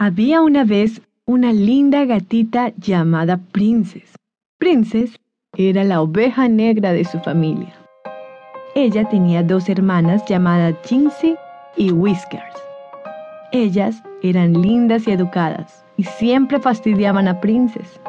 Había 0.00 0.42
una 0.42 0.62
vez 0.62 1.02
una 1.26 1.52
linda 1.52 2.04
gatita 2.04 2.72
llamada 2.76 3.40
Princess. 3.50 4.14
Princess 4.58 5.18
era 5.56 5.82
la 5.82 6.00
oveja 6.00 6.46
negra 6.46 6.92
de 6.92 7.04
su 7.04 7.18
familia. 7.18 7.74
Ella 8.76 9.08
tenía 9.08 9.42
dos 9.42 9.68
hermanas 9.68 10.22
llamadas 10.28 10.76
Jinxie 10.84 11.36
y 11.76 11.90
Whiskers. 11.90 12.54
Ellas 13.50 14.00
eran 14.22 14.62
lindas 14.62 15.08
y 15.08 15.10
educadas 15.10 15.84
y 15.96 16.04
siempre 16.04 16.60
fastidiaban 16.60 17.26
a 17.26 17.40
Princess. 17.40 18.00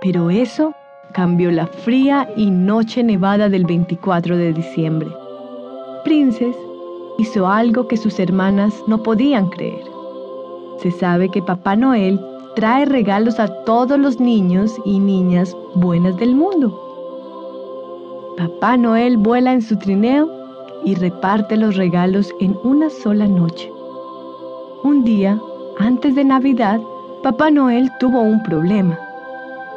Pero 0.00 0.28
eso 0.28 0.74
cambió 1.12 1.52
la 1.52 1.68
fría 1.68 2.28
y 2.36 2.50
noche 2.50 3.04
nevada 3.04 3.48
del 3.48 3.64
24 3.64 4.36
de 4.36 4.52
diciembre. 4.52 5.08
Princess 6.02 6.56
hizo 7.18 7.46
algo 7.46 7.86
que 7.86 7.96
sus 7.96 8.18
hermanas 8.18 8.74
no 8.88 9.04
podían 9.04 9.50
creer. 9.50 9.95
Se 10.78 10.90
sabe 10.90 11.30
que 11.30 11.42
Papá 11.42 11.76
Noel 11.76 12.20
trae 12.54 12.84
regalos 12.84 13.40
a 13.40 13.48
todos 13.64 13.98
los 13.98 14.20
niños 14.20 14.74
y 14.84 14.98
niñas 14.98 15.56
buenas 15.74 16.16
del 16.16 16.34
mundo. 16.34 16.82
Papá 18.36 18.76
Noel 18.76 19.16
vuela 19.16 19.52
en 19.52 19.62
su 19.62 19.76
trineo 19.78 20.30
y 20.84 20.94
reparte 20.94 21.56
los 21.56 21.76
regalos 21.76 22.34
en 22.40 22.56
una 22.62 22.90
sola 22.90 23.26
noche. 23.26 23.70
Un 24.84 25.04
día, 25.04 25.40
antes 25.78 26.14
de 26.14 26.24
Navidad, 26.24 26.80
Papá 27.22 27.50
Noel 27.50 27.90
tuvo 27.98 28.20
un 28.20 28.42
problema. 28.42 28.98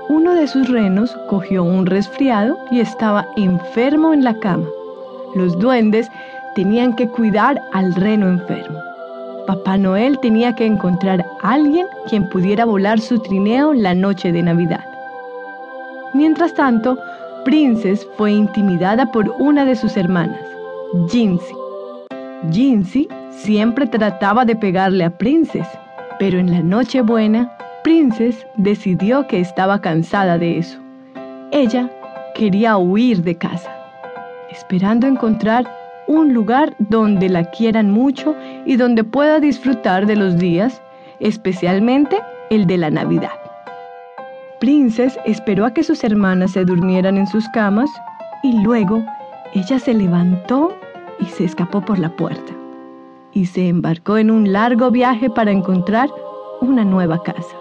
Uno 0.10 0.34
de 0.36 0.48
sus 0.48 0.68
renos 0.68 1.16
cogió 1.30 1.64
un 1.64 1.86
resfriado 1.86 2.58
y 2.72 2.80
estaba 2.80 3.28
enfermo 3.38 4.14
en 4.14 4.24
la 4.24 4.40
cama. 4.40 4.68
Los 5.36 5.58
duendes 5.60 6.10
tenían 6.56 6.96
que 6.96 7.08
cuidar 7.08 7.62
al 7.72 7.96
reno 7.96 8.28
enfermo. 8.28 8.89
Papá 9.50 9.80
Noel 9.80 10.20
tenía 10.20 10.54
que 10.54 10.64
encontrar 10.64 11.26
a 11.42 11.54
alguien 11.54 11.88
quien 12.08 12.30
pudiera 12.30 12.66
volar 12.66 13.00
su 13.00 13.18
trineo 13.18 13.74
la 13.74 13.96
noche 13.96 14.32
de 14.32 14.44
Navidad. 14.44 14.86
Mientras 16.14 16.54
tanto, 16.54 17.00
Princess 17.46 18.08
fue 18.16 18.32
intimidada 18.32 19.12
por 19.12 19.28
una 19.40 19.66
de 19.66 19.76
sus 19.76 19.98
hermanas, 19.98 20.40
Jinxie. 21.10 21.56
Jinxie 22.52 23.08
siempre 23.32 23.88
trataba 23.88 24.46
de 24.46 24.56
pegarle 24.56 25.04
a 25.04 25.18
Princess, 25.18 25.68
pero 26.20 26.38
en 26.38 26.52
la 26.52 26.62
noche 26.62 27.02
buena, 27.02 27.52
Princess 27.84 28.46
decidió 28.56 29.26
que 29.26 29.40
estaba 29.40 29.82
cansada 29.82 30.38
de 30.38 30.60
eso. 30.60 30.78
Ella 31.52 31.90
quería 32.36 32.78
huir 32.78 33.24
de 33.24 33.36
casa, 33.36 33.76
esperando 34.52 35.08
encontrar 35.08 35.79
un 36.10 36.34
lugar 36.34 36.76
donde 36.80 37.30
la 37.30 37.46
quieran 37.52 37.92
mucho 37.92 38.36
y 38.66 38.78
donde 38.78 39.04
pueda 39.04 39.40
disfrutar 39.40 40.08
de 40.08 40.16
los 40.16 40.40
días, 40.40 40.82
especialmente 41.20 42.20
el 42.50 42.66
de 42.66 42.80
la 42.80 42.90
Navidad. 42.90 43.40
Princess 44.60 45.20
esperó 45.26 45.66
a 45.66 45.74
que 45.74 45.84
sus 45.84 46.04
hermanas 46.04 46.52
se 46.54 46.66
durmieran 46.66 47.16
en 47.18 47.28
sus 47.28 47.48
camas 47.50 47.92
y 48.42 48.60
luego 48.64 49.04
ella 49.54 49.78
se 49.78 49.94
levantó 49.94 50.76
y 51.20 51.26
se 51.26 51.46
escapó 51.46 51.82
por 51.82 52.00
la 52.00 52.10
puerta 52.10 52.54
y 53.32 53.46
se 53.46 53.68
embarcó 53.68 54.18
en 54.18 54.32
un 54.32 54.52
largo 54.52 54.90
viaje 54.90 55.30
para 55.30 55.52
encontrar 55.52 56.10
una 56.62 56.84
nueva 56.84 57.22
casa. 57.22 57.56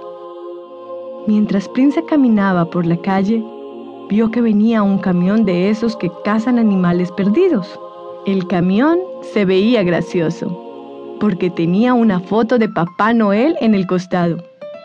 Mientras 1.26 1.68
Princess 1.68 2.04
caminaba 2.08 2.64
por 2.70 2.86
la 2.86 2.96
calle, 2.96 3.44
vio 4.08 4.30
que 4.30 4.40
venía 4.40 4.82
un 4.82 4.96
camión 4.96 5.44
de 5.44 5.68
esos 5.68 5.94
que 5.96 6.10
cazan 6.24 6.58
animales 6.58 7.12
perdidos. 7.12 7.78
El 8.28 8.46
camión 8.46 8.98
se 9.32 9.46
veía 9.46 9.82
gracioso, 9.82 11.16
porque 11.18 11.48
tenía 11.48 11.94
una 11.94 12.20
foto 12.20 12.58
de 12.58 12.68
Papá 12.68 13.14
Noel 13.14 13.56
en 13.62 13.74
el 13.74 13.86
costado, 13.86 14.36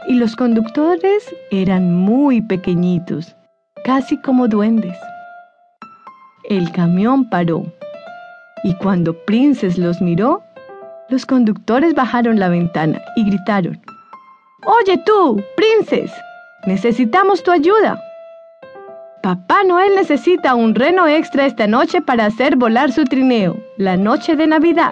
y 0.07 0.13
los 0.13 0.37
conductores 0.37 1.35
eran 1.51 1.93
muy 1.93 2.39
pequeñitos, 2.39 3.35
casi 3.83 4.15
como 4.21 4.47
duendes. 4.47 4.97
El 6.45 6.71
camión 6.71 7.29
paró, 7.29 7.65
y 8.63 8.73
cuando 8.75 9.13
Princess 9.25 9.77
los 9.77 10.01
miró, 10.01 10.41
los 11.09 11.25
conductores 11.25 11.93
bajaron 11.93 12.39
la 12.39 12.47
ventana 12.47 13.01
y 13.17 13.25
gritaron, 13.25 13.77
Oye 14.65 14.97
tú, 15.05 15.43
Princess, 15.57 16.13
necesitamos 16.65 17.43
tu 17.43 17.51
ayuda. 17.51 18.01
Papá 19.23 19.63
Noel 19.63 19.95
necesita 19.95 20.53
un 20.53 20.75
reno 20.75 21.07
extra 21.07 21.45
esta 21.45 21.65
noche 21.65 22.01
para 22.01 22.25
hacer 22.25 22.57
volar 22.57 22.91
su 22.91 23.05
trineo, 23.05 23.55
la 23.77 23.95
noche 23.95 24.35
de 24.35 24.47
Navidad. 24.47 24.91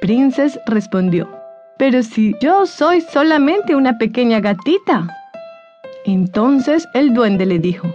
Princess 0.00 0.56
respondió, 0.66 1.28
pero 1.76 2.04
si 2.04 2.32
yo 2.40 2.64
soy 2.66 3.00
solamente 3.00 3.74
una 3.74 3.98
pequeña 3.98 4.38
gatita. 4.38 5.08
Entonces 6.04 6.86
el 6.94 7.12
duende 7.12 7.44
le 7.44 7.58
dijo, 7.58 7.92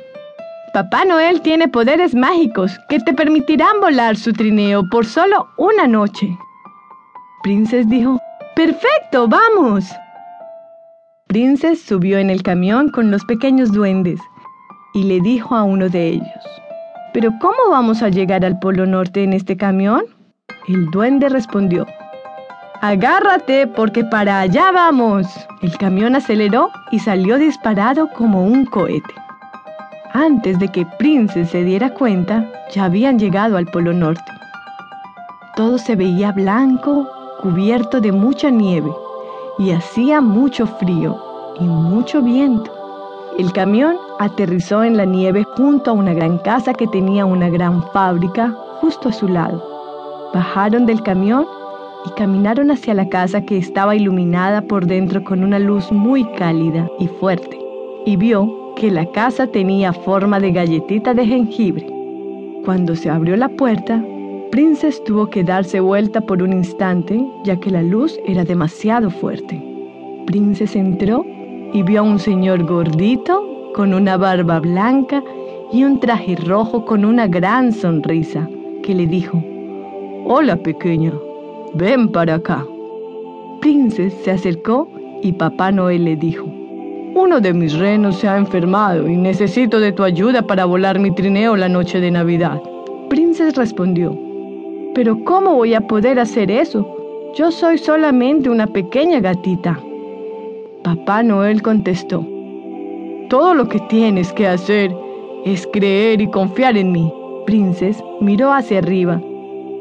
Papá 0.73 1.05
Noel 1.05 1.39
tiene 1.39 1.69
poderes 1.69 2.15
mágicos 2.15 2.77
que 2.89 2.99
te 2.99 3.13
permitirán 3.13 3.79
volar 3.79 4.17
su 4.17 4.33
trineo 4.33 4.83
por 4.89 5.05
solo 5.05 5.47
una 5.55 5.87
noche. 5.87 6.37
Princess 7.43 7.87
dijo, 7.87 8.19
Perfecto, 8.57 9.29
vamos. 9.29 9.85
Princess 11.27 11.81
subió 11.81 12.17
en 12.17 12.29
el 12.29 12.43
camión 12.43 12.89
con 12.89 13.09
los 13.09 13.23
pequeños 13.23 13.71
duendes 13.71 14.19
y 14.93 15.03
le 15.03 15.19
dijo 15.21 15.55
a 15.55 15.63
uno 15.63 15.89
de 15.89 16.09
ellos, 16.09 16.61
¿Pero 17.13 17.31
cómo 17.39 17.69
vamos 17.69 18.01
a 18.01 18.09
llegar 18.09 18.45
al 18.45 18.59
Polo 18.59 18.85
Norte 18.85 19.23
en 19.23 19.33
este 19.33 19.57
camión? 19.57 20.03
El 20.67 20.89
duende 20.91 21.27
respondió, 21.27 21.85
Agárrate 22.81 23.67
porque 23.67 24.03
para 24.03 24.39
allá 24.39 24.71
vamos. 24.71 25.27
El 25.61 25.77
camión 25.77 26.15
aceleró 26.15 26.71
y 26.89 26.99
salió 26.99 27.37
disparado 27.37 28.09
como 28.13 28.43
un 28.43 28.65
cohete. 28.65 29.13
Antes 30.13 30.57
de 30.57 30.67
que 30.69 30.85
Princess 30.97 31.51
se 31.51 31.63
diera 31.63 31.93
cuenta, 31.93 32.49
ya 32.73 32.85
habían 32.85 33.19
llegado 33.19 33.57
al 33.57 33.67
Polo 33.67 33.93
Norte. 33.93 34.31
Todo 35.55 35.77
se 35.77 35.95
veía 35.95 36.31
blanco, 36.31 37.07
cubierto 37.41 38.01
de 38.01 38.11
mucha 38.11 38.49
nieve, 38.49 38.91
y 39.59 39.71
hacía 39.71 40.19
mucho 40.21 40.65
frío 40.65 41.21
y 41.59 41.63
mucho 41.65 42.21
viento. 42.21 42.80
El 43.39 43.53
camión 43.53 43.95
aterrizó 44.19 44.83
en 44.83 44.97
la 44.97 45.05
nieve 45.05 45.45
junto 45.55 45.91
a 45.91 45.93
una 45.93 46.13
gran 46.13 46.37
casa 46.39 46.73
que 46.73 46.87
tenía 46.87 47.25
una 47.25 47.49
gran 47.49 47.81
fábrica 47.91 48.53
justo 48.81 49.09
a 49.09 49.13
su 49.13 49.27
lado. 49.27 49.63
Bajaron 50.33 50.85
del 50.85 51.01
camión 51.01 51.45
y 52.05 52.09
caminaron 52.11 52.71
hacia 52.71 52.93
la 52.93 53.07
casa 53.07 53.41
que 53.45 53.57
estaba 53.57 53.95
iluminada 53.95 54.61
por 54.61 54.85
dentro 54.85 55.23
con 55.23 55.43
una 55.43 55.59
luz 55.59 55.91
muy 55.91 56.25
cálida 56.33 56.89
y 56.99 57.07
fuerte, 57.07 57.57
y 58.05 58.15
vio 58.17 58.73
que 58.75 58.91
la 58.91 59.05
casa 59.11 59.47
tenía 59.47 59.93
forma 59.93 60.39
de 60.39 60.51
galletita 60.51 61.13
de 61.13 61.25
jengibre. 61.25 61.87
Cuando 62.65 62.95
se 62.95 63.09
abrió 63.09 63.37
la 63.37 63.49
puerta, 63.49 64.03
Princess 64.51 65.01
tuvo 65.05 65.29
que 65.29 65.43
darse 65.43 65.79
vuelta 65.79 66.19
por 66.19 66.43
un 66.43 66.51
instante 66.51 67.25
ya 67.45 67.55
que 67.55 67.71
la 67.71 67.81
luz 67.81 68.19
era 68.25 68.43
demasiado 68.43 69.09
fuerte. 69.09 69.63
Princess 70.25 70.75
entró 70.75 71.25
y 71.73 71.83
vio 71.83 72.01
a 72.01 72.03
un 72.03 72.19
señor 72.19 72.63
gordito 72.63 73.71
con 73.73 73.93
una 73.93 74.17
barba 74.17 74.59
blanca 74.59 75.23
y 75.71 75.83
un 75.83 75.99
traje 75.99 76.35
rojo 76.35 76.85
con 76.85 77.05
una 77.05 77.27
gran 77.27 77.71
sonrisa, 77.71 78.49
que 78.83 78.93
le 78.93 79.07
dijo, 79.07 79.41
Hola 80.25 80.57
pequeña, 80.57 81.13
ven 81.73 82.09
para 82.09 82.35
acá. 82.35 82.65
Princess 83.61 84.13
se 84.23 84.31
acercó 84.31 84.89
y 85.21 85.31
Papá 85.33 85.71
Noel 85.71 86.05
le 86.05 86.15
dijo, 86.15 86.45
Uno 87.15 87.39
de 87.39 87.53
mis 87.53 87.77
renos 87.77 88.17
se 88.17 88.27
ha 88.27 88.37
enfermado 88.37 89.07
y 89.07 89.15
necesito 89.15 89.79
de 89.79 89.93
tu 89.93 90.03
ayuda 90.03 90.41
para 90.41 90.65
volar 90.65 90.99
mi 90.99 91.11
trineo 91.11 91.55
la 91.55 91.69
noche 91.69 92.01
de 92.01 92.11
Navidad. 92.11 92.61
Princess 93.09 93.55
respondió, 93.55 94.17
Pero 94.93 95.23
¿cómo 95.23 95.55
voy 95.55 95.73
a 95.73 95.81
poder 95.81 96.19
hacer 96.19 96.51
eso? 96.51 96.85
Yo 97.35 97.49
soy 97.49 97.77
solamente 97.77 98.49
una 98.49 98.67
pequeña 98.67 99.21
gatita. 99.21 99.79
Papá 100.83 101.21
Noel 101.21 101.61
contestó, 101.61 102.25
Todo 103.29 103.53
lo 103.53 103.69
que 103.69 103.79
tienes 103.81 104.33
que 104.33 104.47
hacer 104.47 104.91
es 105.45 105.67
creer 105.71 106.21
y 106.21 106.31
confiar 106.31 106.75
en 106.75 106.91
mí. 106.91 107.13
Princess 107.45 108.03
miró 108.19 108.51
hacia 108.51 108.79
arriba 108.79 109.21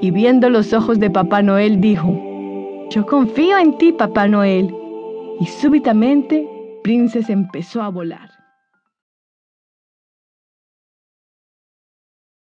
y 0.03 0.11
viendo 0.11 0.51
los 0.51 0.75
ojos 0.75 1.01
de 1.01 1.09
Papá 1.09 1.41
Noel 1.41 1.81
dijo, 1.81 2.15
Yo 2.91 3.07
confío 3.07 3.57
en 3.59 3.79
ti, 3.79 3.93
Papá 3.93 4.29
Noel. 4.29 4.75
Y 5.41 5.47
súbitamente, 5.47 6.47
Princess 6.83 7.31
empezó 7.31 7.81
a 7.81 7.89
volar. 7.89 8.30